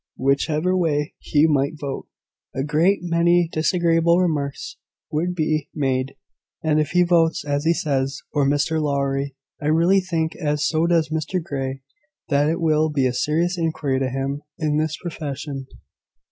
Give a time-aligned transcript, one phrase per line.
[0.17, 2.07] Whichever way he might vote,
[2.55, 4.77] a great many disagreeable remarks
[5.11, 6.15] would be made;
[6.63, 10.87] and if he votes as he says, for Mr Lowry, I really think, and so
[10.87, 11.83] does Mr Grey,
[12.29, 15.67] that it will be a serious injury to him in his profession."